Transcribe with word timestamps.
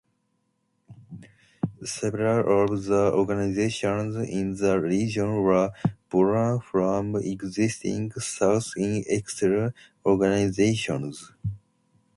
Several 1.83 2.63
of 2.63 2.85
the 2.85 3.11
organizations 3.13 4.15
in 4.27 4.55
the 4.55 4.79
Region 4.81 5.43
were 5.43 5.71
borne 6.09 6.59
from 6.59 7.17
existing 7.17 8.11
Scouts-in-Exile 8.13 9.71
organizations. 10.03 11.31